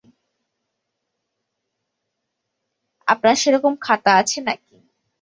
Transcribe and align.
আপনার 3.07 3.35
সেরকম 3.35 3.73
খাতা 3.81 4.11
আছে 4.21 4.39
নাকি? 4.41 4.75